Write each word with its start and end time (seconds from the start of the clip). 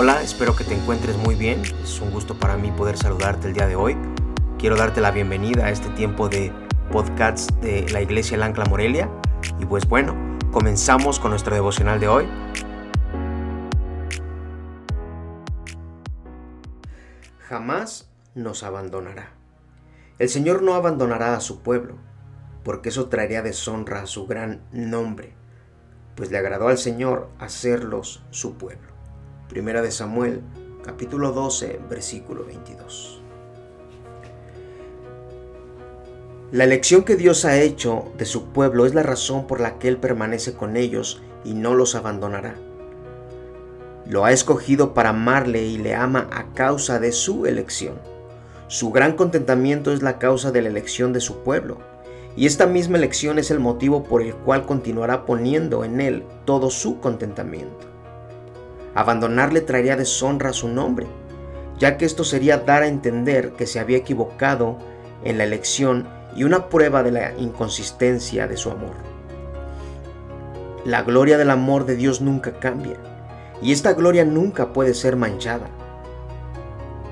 Hola, 0.00 0.22
espero 0.22 0.54
que 0.54 0.62
te 0.62 0.74
encuentres 0.74 1.16
muy 1.16 1.34
bien. 1.34 1.60
Es 1.82 2.00
un 2.00 2.12
gusto 2.12 2.38
para 2.38 2.56
mí 2.56 2.70
poder 2.70 2.96
saludarte 2.96 3.48
el 3.48 3.52
día 3.52 3.66
de 3.66 3.74
hoy. 3.74 3.96
Quiero 4.56 4.76
darte 4.76 5.00
la 5.00 5.10
bienvenida 5.10 5.66
a 5.66 5.70
este 5.70 5.88
tiempo 5.88 6.28
de 6.28 6.52
podcast 6.92 7.50
de 7.54 7.84
la 7.90 8.00
Iglesia 8.00 8.36
El 8.36 8.44
Ancla 8.44 8.64
Morelia. 8.66 9.10
Y 9.58 9.66
pues 9.66 9.88
bueno, 9.88 10.14
comenzamos 10.52 11.18
con 11.18 11.32
nuestro 11.32 11.52
devocional 11.52 11.98
de 11.98 12.06
hoy. 12.06 12.28
Jamás 17.48 18.08
nos 18.36 18.62
abandonará. 18.62 19.32
El 20.20 20.28
Señor 20.28 20.62
no 20.62 20.74
abandonará 20.74 21.34
a 21.34 21.40
su 21.40 21.60
pueblo, 21.60 21.96
porque 22.62 22.90
eso 22.90 23.08
traería 23.08 23.42
deshonra 23.42 24.02
a 24.02 24.06
su 24.06 24.28
gran 24.28 24.62
nombre, 24.70 25.34
pues 26.14 26.30
le 26.30 26.38
agradó 26.38 26.68
al 26.68 26.78
Señor 26.78 27.30
hacerlos 27.40 28.22
su 28.30 28.56
pueblo. 28.58 28.97
Primera 29.48 29.80
de 29.80 29.90
Samuel, 29.90 30.42
capítulo 30.84 31.32
12, 31.32 31.80
versículo 31.88 32.44
22. 32.44 33.22
La 36.52 36.64
elección 36.64 37.02
que 37.02 37.16
Dios 37.16 37.46
ha 37.46 37.58
hecho 37.58 38.12
de 38.18 38.26
su 38.26 38.48
pueblo 38.48 38.84
es 38.84 38.92
la 38.92 39.02
razón 39.02 39.46
por 39.46 39.60
la 39.60 39.78
que 39.78 39.88
Él 39.88 39.96
permanece 39.96 40.52
con 40.52 40.76
ellos 40.76 41.22
y 41.46 41.54
no 41.54 41.74
los 41.74 41.94
abandonará. 41.94 42.56
Lo 44.04 44.26
ha 44.26 44.32
escogido 44.32 44.92
para 44.92 45.10
amarle 45.10 45.64
y 45.64 45.78
le 45.78 45.94
ama 45.94 46.28
a 46.30 46.52
causa 46.52 47.00
de 47.00 47.12
su 47.12 47.46
elección. 47.46 47.94
Su 48.66 48.90
gran 48.90 49.14
contentamiento 49.14 49.94
es 49.94 50.02
la 50.02 50.18
causa 50.18 50.52
de 50.52 50.60
la 50.60 50.68
elección 50.68 51.14
de 51.14 51.22
su 51.22 51.38
pueblo, 51.38 51.78
y 52.36 52.44
esta 52.44 52.66
misma 52.66 52.98
elección 52.98 53.38
es 53.38 53.50
el 53.50 53.60
motivo 53.60 54.04
por 54.04 54.20
el 54.20 54.34
cual 54.34 54.66
continuará 54.66 55.24
poniendo 55.24 55.84
en 55.84 56.02
Él 56.02 56.24
todo 56.44 56.68
su 56.68 57.00
contentamiento. 57.00 57.97
Abandonarle 58.98 59.60
traería 59.60 59.94
deshonra 59.94 60.50
a 60.50 60.52
su 60.52 60.66
nombre, 60.66 61.06
ya 61.78 61.96
que 61.96 62.04
esto 62.04 62.24
sería 62.24 62.58
dar 62.58 62.82
a 62.82 62.88
entender 62.88 63.52
que 63.52 63.68
se 63.68 63.78
había 63.78 63.98
equivocado 63.98 64.76
en 65.22 65.38
la 65.38 65.44
elección 65.44 66.08
y 66.34 66.42
una 66.42 66.68
prueba 66.68 67.04
de 67.04 67.12
la 67.12 67.32
inconsistencia 67.38 68.48
de 68.48 68.56
su 68.56 68.72
amor. 68.72 68.96
La 70.84 71.04
gloria 71.04 71.38
del 71.38 71.50
amor 71.50 71.86
de 71.86 71.94
Dios 71.94 72.20
nunca 72.20 72.58
cambia, 72.58 72.96
y 73.62 73.70
esta 73.70 73.92
gloria 73.92 74.24
nunca 74.24 74.72
puede 74.72 74.94
ser 74.94 75.14
manchada. 75.14 75.68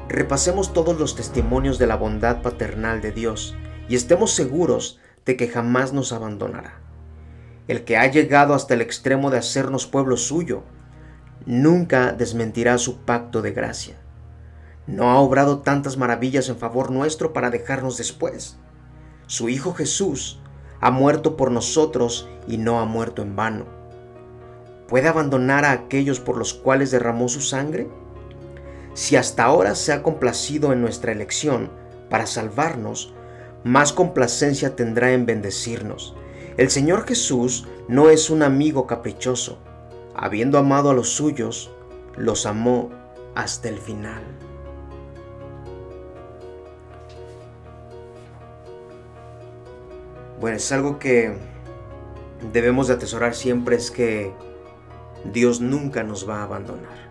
Repasemos 0.09 0.73
todos 0.73 0.98
los 0.98 1.15
testimonios 1.15 1.78
de 1.78 1.87
la 1.87 1.95
bondad 1.95 2.43
paternal 2.43 3.00
de 3.00 3.12
Dios 3.12 3.55
y 3.89 3.95
estemos 3.95 4.33
seguros 4.33 4.98
de 5.25 5.37
que 5.37 5.47
jamás 5.47 5.93
nos 5.93 6.12
abandonará. 6.12 6.81
El 7.69 7.84
que 7.84 7.97
ha 7.97 8.11
llegado 8.11 8.55
hasta 8.55 8.75
el 8.75 8.81
extremo 8.81 9.31
de 9.31 9.39
hacernos 9.39 9.87
pueblo 9.87 10.17
suyo 10.17 10.65
nunca 11.47 12.12
desmentirá 12.12 12.77
su 12.77 12.98
pacto 12.98 13.41
de 13.41 13.52
gracia. 13.52 13.97
No 14.86 15.11
ha 15.11 15.19
obrado 15.19 15.61
tantas 15.61 15.97
maravillas 15.97 16.48
en 16.48 16.58
favor 16.58 16.91
nuestro 16.91 17.33
para 17.33 17.50
dejarnos 17.50 17.97
después. 17.97 18.58
Su 19.27 19.48
Hijo 19.48 19.72
Jesús 19.72 20.41
ha 20.80 20.91
muerto 20.91 21.36
por 21.36 21.50
nosotros 21.50 22.28
y 22.47 22.58
no 22.58 22.80
ha 22.80 22.84
muerto 22.84 23.22
en 23.22 23.34
vano. 23.34 23.64
¿Puede 24.88 25.08
abandonar 25.08 25.64
a 25.64 25.72
aquellos 25.72 26.20
por 26.20 26.36
los 26.36 26.55
cuales 26.55 26.91
derramó 26.91 27.28
su 27.28 27.41
sangre? 27.41 27.88
Si 28.94 29.16
hasta 29.16 29.44
ahora 29.44 29.75
se 29.75 29.92
ha 29.92 30.03
complacido 30.03 30.72
en 30.72 30.81
nuestra 30.81 31.12
elección 31.12 31.70
para 32.08 32.27
salvarnos, 32.27 33.12
más 33.64 33.92
complacencia 33.92 34.77
tendrá 34.77 35.12
en 35.12 35.27
bendecirnos. 35.27 36.14
El 36.56 36.70
Señor 36.70 37.06
Jesús 37.06 37.66
no 37.88 38.10
es 38.10 38.31
un 38.31 38.42
amigo 38.42 38.87
caprichoso, 38.87 39.59
habiendo 40.16 40.59
amado 40.59 40.91
a 40.91 40.94
los 40.94 41.10
suyos, 41.10 41.71
los 42.16 42.47
amó 42.47 42.91
hasta 43.34 43.69
el 43.69 43.78
final. 43.78 44.22
Bueno, 50.41 50.56
es 50.56 50.72
algo 50.72 50.99
que 50.99 51.37
debemos 52.53 52.88
de 52.88 52.94
atesorar 52.94 53.34
siempre 53.34 53.77
es 53.77 53.91
que 53.91 54.32
Dios 55.32 55.60
nunca 55.60 56.03
nos 56.03 56.28
va 56.28 56.41
a 56.41 56.44
abandonar. 56.44 57.06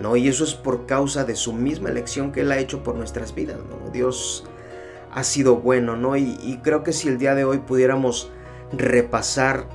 ¿no? 0.00 0.16
Y 0.16 0.28
eso 0.28 0.44
es 0.44 0.54
por 0.54 0.86
causa 0.86 1.24
de 1.24 1.34
su 1.36 1.52
misma 1.52 1.88
elección 1.88 2.32
que 2.32 2.42
Él 2.42 2.52
ha 2.52 2.58
hecho 2.58 2.82
por 2.82 2.94
nuestras 2.94 3.34
vidas. 3.34 3.58
¿no? 3.68 3.90
Dios 3.90 4.44
ha 5.12 5.24
sido 5.24 5.56
bueno, 5.56 5.96
¿no? 5.96 6.16
Y, 6.16 6.60
creo 6.62 6.82
que 6.82 6.92
si 6.92 7.08
el 7.08 7.16
día 7.16 7.34
de 7.34 7.44
hoy 7.44 7.58
pudiéramos 7.58 8.30
repasar 8.72 9.66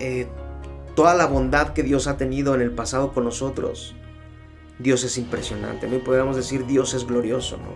eh, 0.00 0.26
toda 0.98 1.14
la 1.14 1.26
bondad 1.26 1.74
que 1.74 1.84
Dios 1.84 2.08
ha 2.08 2.16
tenido 2.16 2.56
en 2.56 2.60
el 2.60 2.72
pasado 2.72 3.12
con 3.12 3.22
nosotros, 3.22 3.94
Dios 4.80 5.04
es 5.04 5.16
impresionante, 5.16 5.86
¿no? 5.86 6.02
Podríamos 6.02 6.34
decir 6.34 6.66
Dios 6.66 6.92
es 6.92 7.06
glorioso, 7.06 7.56
¿no? 7.56 7.70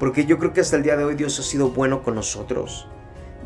Porque 0.00 0.26
yo 0.26 0.36
creo 0.36 0.52
que 0.52 0.60
hasta 0.60 0.74
el 0.74 0.82
día 0.82 0.96
de 0.96 1.04
hoy 1.04 1.14
Dios 1.14 1.38
ha 1.38 1.44
sido 1.44 1.68
bueno 1.68 2.02
con 2.02 2.16
nosotros. 2.16 2.88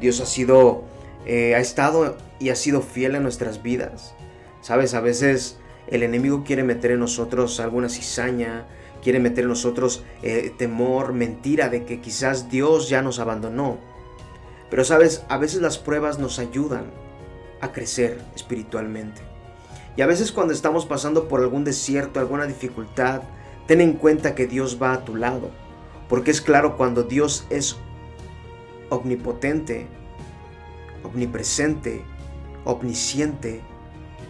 Dios 0.00 0.22
ha 0.22 0.24
sido, 0.24 0.84
eh, 1.26 1.54
ha 1.54 1.58
estado 1.58 2.16
y 2.38 2.48
ha 2.48 2.56
sido 2.56 2.80
fiel 2.80 3.16
en 3.16 3.22
nuestras 3.22 3.62
vidas. 3.62 4.14
Sabes, 4.62 4.94
a 4.94 5.02
veces 5.02 5.58
el 5.86 6.02
enemigo 6.02 6.42
quiere 6.42 6.62
meter 6.62 6.92
en 6.92 7.00
nosotros 7.00 7.60
alguna 7.60 7.90
cizaña, 7.90 8.64
quiere 9.02 9.20
meter 9.20 9.44
en 9.44 9.50
nosotros 9.50 10.04
eh, 10.22 10.54
temor, 10.56 11.12
mentira 11.12 11.69
de 11.69 11.84
que 11.84 12.00
quizás 12.00 12.48
Dios 12.48 12.88
ya 12.88 13.02
nos 13.02 13.19
abandonó. 13.19 13.76
Pero 14.70 14.86
sabes, 14.86 15.22
a 15.28 15.36
veces 15.36 15.60
las 15.60 15.76
pruebas 15.76 16.19
nos 16.19 16.38
ayudan 16.38 17.09
a 17.60 17.72
crecer 17.72 18.21
espiritualmente. 18.34 19.22
Y 19.97 20.03
a 20.03 20.06
veces 20.06 20.32
cuando 20.32 20.53
estamos 20.53 20.87
pasando 20.87 21.28
por 21.28 21.41
algún 21.41 21.65
desierto, 21.65 22.21
alguna 22.21 22.47
dificultad, 22.47 23.22
ten 23.66 23.81
en 23.81 23.94
cuenta 23.94 24.34
que 24.34 24.47
Dios 24.47 24.78
va 24.81 24.93
a 24.93 25.04
tu 25.04 25.16
lado. 25.16 25.50
Porque 26.09 26.31
es 26.31 26.41
claro, 26.41 26.76
cuando 26.76 27.03
Dios 27.03 27.47
es 27.50 27.76
omnipotente, 28.88 29.87
omnipresente, 31.04 32.03
omnisciente, 32.65 33.60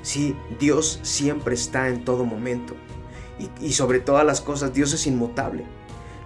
sí, 0.03 0.37
Dios 0.59 1.01
siempre 1.03 1.55
está 1.55 1.89
en 1.89 2.05
todo 2.05 2.25
momento. 2.25 2.75
Y, 3.61 3.73
sobre 3.73 4.01
todas 4.01 4.27
las 4.27 4.43
cosas, 4.43 4.75
Dios 4.75 4.93
es 4.93 5.07
inmutable. 5.07 5.65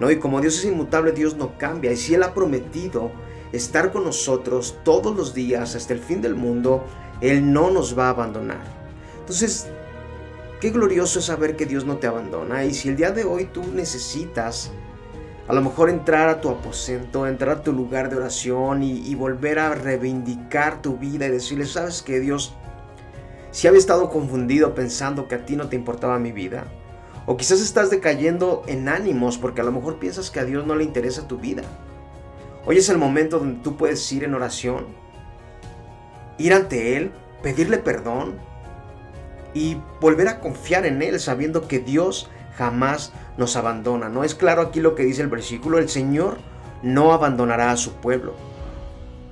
¿no? 0.00 0.10
Y 0.10 0.19
como 0.19 0.41
Dios 0.41 0.59
es 0.59 0.64
inmutable, 0.64 1.12
Dios 1.12 1.37
no 1.37 1.56
cambia. 1.59 1.93
Y 1.93 1.97
si 1.97 2.14
Él 2.14 2.25
ha 2.25 2.34
prometido 2.34 3.12
estar 3.53 3.93
con 3.93 4.05
nosotros 4.05 4.78
todos 4.84 5.16
los 5.16 5.34
días 5.34 5.75
hasta 5.75 5.93
el 5.93 6.00
fin 6.00 6.21
del 6.21 6.34
mundo, 6.34 6.84
Él 7.21 7.53
no 7.53 7.71
nos 7.71 7.99
va 7.99 8.06
a 8.06 8.10
abandonar. 8.10 8.65
Entonces, 9.21 9.69
qué 10.60 10.71
glorioso 10.71 11.19
es 11.19 11.27
saber 11.27 11.56
que 11.56 11.66
Dios 11.66 11.84
no 11.84 11.99
te 11.99 12.06
abandona. 12.06 12.65
Y 12.65 12.75
si 12.75 12.88
el 12.88 12.97
día 12.97 13.10
de 13.10 13.25
hoy 13.25 13.47
tú 13.47 13.62
necesitas 13.72 14.71
a 15.47 15.53
lo 15.53 15.60
mejor 15.60 15.91
entrar 15.91 16.28
a 16.28 16.41
tu 16.41 16.49
aposento, 16.49 17.27
entrar 17.27 17.59
a 17.59 17.62
tu 17.62 17.72
lugar 17.72 18.09
de 18.09 18.16
oración 18.16 18.82
y, 18.82 19.15
volver 19.15 19.59
a 19.59 19.75
reivindicar 19.75 20.81
tu 20.81 20.97
vida 20.97 21.26
y 21.26 21.31
decirle, 21.31 21.66
sabes 21.66 22.03
que 22.03 22.19
Dios, 22.19 22.55
si 23.50 23.69
había 23.69 23.78
estado 23.78 24.09
confundido 24.09 24.75
pensando 24.75 25.28
que 25.28 25.34
a 25.34 25.44
ti 25.44 25.56
no 25.56 25.69
te 25.69 25.76
importaba 25.76 26.19
mi 26.19 26.32
vida, 26.32 26.65
o 27.26 27.37
quizás 27.37 27.61
estás 27.61 27.91
decayendo 27.91 28.62
en 28.66 28.88
ánimos 28.88 29.38
porque 29.38 29.61
a 29.61 29.65
lo 29.65 29.72
mejor 29.72 29.99
piensas 29.99 30.31
que 30.31 30.41
a 30.41 30.44
Dios 30.44 30.66
no 30.66 30.76
le 30.76 30.84
interesa 30.84 31.28
tu 31.28 31.38
vida. 31.38 31.62
Hoy 32.66 32.78
es 32.78 32.88
el 32.88 32.97
momento 32.97 33.38
donde 33.38 33.62
tú 33.62 33.76
puedes 33.76 34.10
ir 34.10 34.25
en 34.25 34.34
oración, 34.34 34.86
ir 36.38 36.54
ante 36.54 36.97
Él, 36.97 37.12
pedirle 37.42 37.76
perdón 37.76 38.36
y 39.52 39.76
volver 40.00 40.28
a 40.28 40.41
confiar 40.41 40.86
en 40.86 41.02
Él 41.02 41.20
sabiendo 41.20 41.69
que 41.69 41.78
Dios 41.78 42.30
jamás 42.56 43.12
nos 43.36 43.56
abandona. 43.56 44.08
¿No 44.08 44.25
es 44.25 44.34
claro 44.34 44.62
aquí 44.62 44.81
lo 44.81 44.94
que 44.94 45.05
dice 45.05 45.20
el 45.20 45.28
versículo? 45.28 45.78
El 45.78 45.90
Señor 45.90 46.38
no 46.82 47.12
abandonará 47.12 47.70
a 47.70 47.76
su 47.76 47.93
pueblo, 47.96 48.34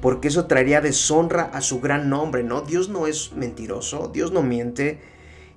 porque 0.02 0.28
eso 0.28 0.44
traería 0.44 0.82
deshonra 0.82 1.44
a 1.54 1.62
su 1.62 1.80
gran 1.80 2.10
nombre, 2.10 2.42
¿no? 2.42 2.60
Dios 2.60 2.90
no 2.90 3.06
es 3.06 3.32
mentiroso, 3.32 4.10
Dios 4.12 4.30
no 4.32 4.42
miente. 4.42 5.00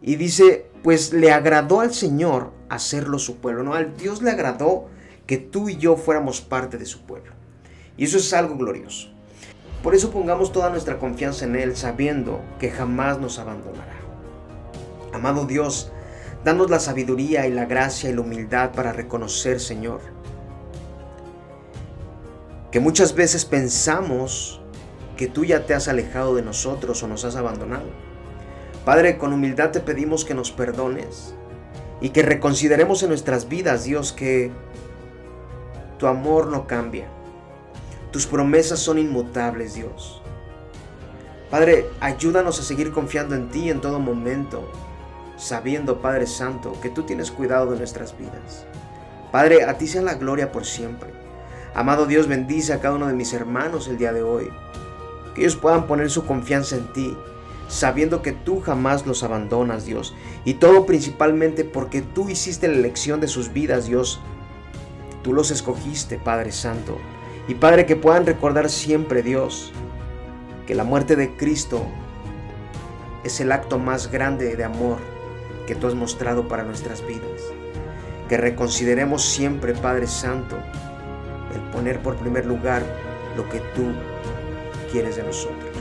Y 0.02 0.16
dice, 0.16 0.68
pues 0.82 1.12
le 1.12 1.34
agradó 1.34 1.82
al 1.82 1.94
Señor 1.94 2.52
hacerlo 2.70 3.20
su 3.20 3.38
pueblo, 3.38 3.64
¿no? 3.64 3.74
Al 3.74 3.98
Dios 3.98 4.22
le 4.22 4.32
agradó 4.32 4.88
que 5.28 5.38
tú 5.38 5.68
y 5.68 5.76
yo 5.76 5.98
fuéramos 5.98 6.40
parte 6.40 6.78
de 6.78 6.86
su 6.86 7.02
pueblo. 7.02 7.34
Y 7.98 8.06
eso 8.06 8.18
es 8.18 8.34
algo 8.34 8.56
glorioso. 8.56 9.10
Por 9.84 9.94
eso 9.94 10.12
pongamos 10.12 10.52
toda 10.52 10.70
nuestra 10.70 10.98
confianza 10.98 11.46
en 11.46 11.56
Él, 11.56 11.76
sabiendo 11.76 12.42
que 12.60 12.72
jamás 12.72 13.20
nos 13.20 13.40
abandonará. 13.40 13.96
Amado 15.14 15.46
Dios, 15.46 15.92
danos 16.44 16.70
la 16.70 16.80
sabiduría 16.80 17.48
y 17.48 17.52
la 17.52 17.66
gracia 17.66 18.10
y 18.10 18.14
la 18.14 18.22
humildad 18.22 18.72
para 18.72 18.94
reconocer, 18.94 19.60
Señor, 19.60 20.02
que 22.72 22.80
muchas 22.80 23.16
veces 23.16 23.46
pensamos 23.46 24.60
que 25.16 25.28
tú 25.28 25.46
ya 25.46 25.66
te 25.66 25.74
has 25.74 25.88
alejado 25.88 26.36
de 26.36 26.42
nosotros 26.42 27.02
o 27.04 27.08
nos 27.08 27.24
has 27.24 27.36
abandonado. 27.36 27.86
Padre, 28.84 29.18
con 29.18 29.34
humildad 29.34 29.72
te 29.72 29.80
pedimos 29.80 30.26
que 30.26 30.34
nos 30.34 30.52
perdones 30.52 31.34
y 32.02 32.10
que 32.10 32.22
reconsideremos 32.22 33.02
en 33.04 33.10
nuestras 33.10 33.48
vidas, 33.48 33.84
Dios, 33.84 34.12
que 34.12 34.52
tu 35.98 36.08
amor 36.08 36.48
no 36.48 36.68
cambia, 36.68 37.08
tus 38.16 38.28
promesas 38.28 38.80
son 38.80 38.98
inmutables, 38.98 39.74
Dios. 39.74 40.22
Padre, 41.52 41.90
ayúdanos 42.00 42.58
a 42.58 42.64
seguir 42.64 42.94
confiando 42.94 43.36
en 43.36 43.50
ti 43.50 43.70
en 43.70 43.82
todo 43.82 44.00
momento. 44.00 44.72
sabiendo, 45.36 46.00
Padre 46.02 46.26
Santo, 46.26 46.80
que 46.82 46.90
tú 46.90 47.04
tienes 47.04 47.30
cuidado 47.30 47.72
de 47.72 47.78
nuestras 47.78 48.18
vidas. 48.18 48.66
Padre, 49.34 49.66
a 49.66 49.78
ti 49.78 49.86
sea 49.86 50.02
la 50.02 50.14
gloria 50.14 50.54
por 50.54 50.64
siempre. 50.64 51.10
Amado 51.74 52.06
Dios, 52.06 52.28
bendice 52.28 52.72
a 52.72 52.80
cada 52.80 52.96
uno 52.96 53.08
de 53.08 53.14
mis 53.14 53.34
hermanos 53.34 53.90
el 53.90 53.98
día 53.98 54.14
de 54.14 54.24
hoy. 54.24 54.48
Que 55.34 55.42
ellos 55.42 55.58
puedan 55.58 55.86
poner 55.86 56.10
su 56.10 56.26
confianza 56.26 56.78
en 56.78 56.94
ti, 56.94 57.18
sabiendo 57.68 58.22
que 58.22 58.32
tú 58.32 58.62
jamás 58.62 59.06
los 59.06 59.24
abandonas, 59.24 59.84
Dios. 59.86 60.16
Y 60.46 60.54
todo 60.54 60.86
principalmente 60.86 61.66
porque 61.66 62.02
tú 62.02 62.30
hiciste 62.30 62.70
la 62.70 62.76
elección 62.76 63.20
de 63.20 63.28
sus 63.28 63.52
vidas, 63.52 63.88
Dios. 63.88 64.22
Tú 65.22 65.34
los 65.34 65.52
escogiste, 65.52 66.18
Padre 66.18 66.54
Santo. 66.54 66.98
Y 67.48 67.56
Padre, 67.56 67.86
que 67.86 67.96
puedan 67.96 68.26
recordar 68.26 68.70
siempre, 68.70 69.22
Dios, 69.22 69.72
que 70.66 70.76
la 70.76 70.84
muerte 70.84 71.16
de 71.16 71.36
Cristo 71.36 71.86
es 73.24 73.40
el 73.40 73.52
acto 73.52 73.78
más 73.78 74.12
grande 74.12 74.56
de 74.56 74.64
amor 74.64 74.98
que 75.68 75.76
tú 75.76 75.88
has 75.88 75.96
mostrado 75.96 76.48
para 76.48 76.64
nuestras 76.64 77.06
vidas. 77.06 77.42
Que 78.30 78.38
reconsideremos 78.38 79.24
siempre, 79.24 79.74
Padre 79.74 80.08
Santo, 80.08 80.58
el 81.54 81.62
poner 81.72 82.02
por 82.02 82.16
primer 82.16 82.46
lugar 82.46 82.84
lo 83.38 83.48
que 83.50 83.60
tú 83.76 83.92
quieres 84.92 85.16
de 85.16 85.24
nosotros. 85.24 85.76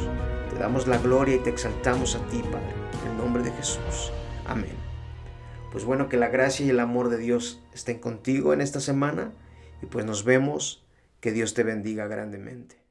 Te 0.50 0.58
damos 0.58 0.86
la 0.86 0.98
gloria 0.98 1.36
y 1.36 1.38
te 1.38 1.50
exaltamos 1.50 2.14
a 2.14 2.18
ti, 2.26 2.42
Padre, 2.42 2.74
en 3.04 3.12
el 3.12 3.16
nombre 3.16 3.42
de 3.42 3.52
Jesús. 3.52 4.12
Amén. 4.46 4.74
Pues 5.72 5.84
bueno, 5.84 6.08
que 6.08 6.16
la 6.16 6.28
gracia 6.28 6.64
y 6.64 6.70
el 6.70 6.80
amor 6.80 7.08
de 7.08 7.16
Dios 7.16 7.62
estén 7.72 7.98
contigo 7.98 8.52
en 8.52 8.60
esta 8.60 8.80
semana 8.80 9.32
y 9.82 9.86
pues 9.86 10.04
nos 10.04 10.24
vemos. 10.24 10.83
Que 11.24 11.32
Dios 11.32 11.54
te 11.54 11.62
bendiga 11.62 12.06
grandemente. 12.06 12.83